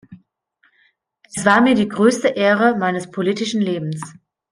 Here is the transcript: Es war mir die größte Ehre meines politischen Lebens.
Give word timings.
Es 1.31 1.45
war 1.45 1.61
mir 1.61 1.75
die 1.75 1.87
größte 1.87 2.29
Ehre 2.29 2.75
meines 2.75 3.11
politischen 3.11 3.61
Lebens. 3.61 4.01